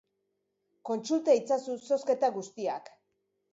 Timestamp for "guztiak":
2.41-2.93